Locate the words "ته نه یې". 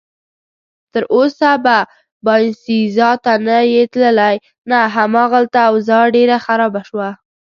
3.23-3.83